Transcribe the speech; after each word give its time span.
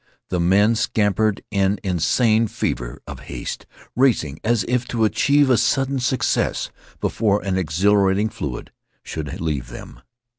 The 0.29 0.39
men 0.39 0.73
scampered 0.73 1.43
in 1.51 1.79
insane 1.83 2.47
fever 2.47 3.03
of 3.05 3.19
haste, 3.29 3.67
racing 3.95 4.39
as 4.43 4.65
if 4.67 4.87
to 4.87 5.05
achieve 5.05 5.51
a 5.51 5.57
sudden 5.57 5.99
success 5.99 6.71
before 6.99 7.39
an 7.43 7.55
exhilarating 7.55 8.29
fluid 8.29 8.71
should 9.03 9.39
leave 9.39 9.67
them. 9.67 10.01